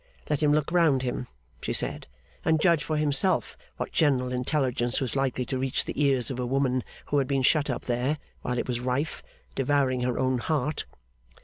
Let 0.31 0.41
him 0.41 0.51
look 0.51 0.71
round 0.71 1.03
him 1.03 1.27
(she 1.61 1.73
said) 1.73 2.07
and 2.43 2.59
judge 2.59 2.83
for 2.83 2.97
himself 2.97 3.55
what 3.77 3.91
general 3.91 4.31
intelligence 4.33 4.99
was 4.99 5.15
likely 5.15 5.45
to 5.45 5.59
reach 5.59 5.85
the 5.85 6.03
ears 6.03 6.31
of 6.31 6.39
a 6.39 6.45
woman 6.47 6.83
who 7.09 7.19
had 7.19 7.27
been 7.27 7.43
shut 7.43 7.69
up 7.69 7.83
there 7.85 8.17
while 8.41 8.57
it 8.57 8.67
was 8.67 8.79
rife, 8.79 9.21
devouring 9.53 10.01
her 10.01 10.17
own 10.17 10.39
heart. 10.39 10.85